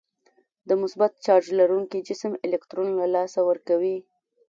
د 0.67 0.69
مثبت 0.81 1.11
چارج 1.25 1.47
لرونکی 1.59 1.99
جسم 2.07 2.31
الکترون 2.45 2.89
له 2.99 3.05
لاسه 3.15 3.39
ورکوي. 3.49 3.97